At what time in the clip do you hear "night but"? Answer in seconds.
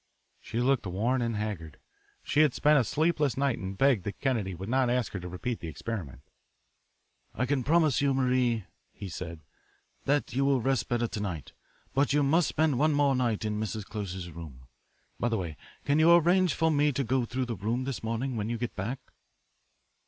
11.19-12.13